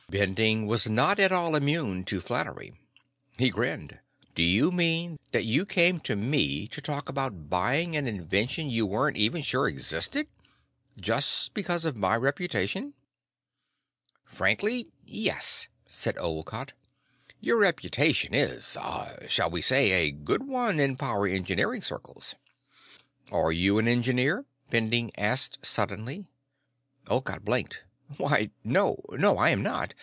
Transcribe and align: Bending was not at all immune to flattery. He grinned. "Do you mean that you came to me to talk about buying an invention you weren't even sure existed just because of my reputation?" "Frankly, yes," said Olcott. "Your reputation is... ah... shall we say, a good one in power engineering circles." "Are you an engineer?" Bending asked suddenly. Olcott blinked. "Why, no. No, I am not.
Bending 0.09 0.67
was 0.67 0.89
not 0.89 1.21
at 1.21 1.31
all 1.31 1.55
immune 1.55 2.03
to 2.03 2.19
flattery. 2.19 2.73
He 3.37 3.49
grinned. 3.49 3.99
"Do 4.35 4.43
you 4.43 4.69
mean 4.69 5.17
that 5.31 5.45
you 5.45 5.65
came 5.65 6.01
to 6.01 6.17
me 6.17 6.67
to 6.67 6.81
talk 6.81 7.07
about 7.07 7.49
buying 7.49 7.95
an 7.95 8.09
invention 8.09 8.69
you 8.69 8.85
weren't 8.85 9.15
even 9.15 9.41
sure 9.41 9.69
existed 9.69 10.27
just 10.99 11.53
because 11.53 11.85
of 11.85 11.95
my 11.95 12.17
reputation?" 12.17 12.93
"Frankly, 14.25 14.91
yes," 15.05 15.69
said 15.87 16.19
Olcott. 16.19 16.73
"Your 17.39 17.55
reputation 17.59 18.33
is... 18.35 18.75
ah... 18.81 19.13
shall 19.29 19.49
we 19.49 19.61
say, 19.61 19.91
a 19.93 20.11
good 20.11 20.45
one 20.45 20.77
in 20.77 20.97
power 20.97 21.25
engineering 21.25 21.81
circles." 21.81 22.35
"Are 23.31 23.53
you 23.53 23.79
an 23.79 23.87
engineer?" 23.87 24.43
Bending 24.69 25.11
asked 25.17 25.65
suddenly. 25.65 26.27
Olcott 27.07 27.45
blinked. 27.45 27.83
"Why, 28.17 28.49
no. 28.65 28.99
No, 29.11 29.37
I 29.37 29.51
am 29.51 29.63
not. 29.63 29.93